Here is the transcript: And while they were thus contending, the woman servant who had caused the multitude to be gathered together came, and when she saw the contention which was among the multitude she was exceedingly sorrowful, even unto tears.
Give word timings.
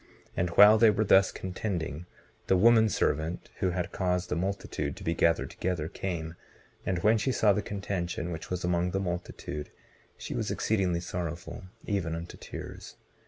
And 0.35 0.49
while 0.57 0.79
they 0.79 0.89
were 0.89 1.03
thus 1.03 1.31
contending, 1.31 2.07
the 2.47 2.57
woman 2.57 2.89
servant 2.89 3.51
who 3.59 3.69
had 3.69 3.91
caused 3.91 4.29
the 4.29 4.35
multitude 4.35 4.95
to 4.95 5.03
be 5.03 5.13
gathered 5.13 5.51
together 5.51 5.87
came, 5.87 6.33
and 6.87 6.97
when 7.03 7.19
she 7.19 7.31
saw 7.31 7.53
the 7.53 7.61
contention 7.61 8.31
which 8.31 8.49
was 8.49 8.63
among 8.63 8.89
the 8.89 8.99
multitude 8.99 9.69
she 10.17 10.33
was 10.33 10.49
exceedingly 10.49 11.01
sorrowful, 11.01 11.65
even 11.85 12.15
unto 12.15 12.35
tears. 12.35 12.95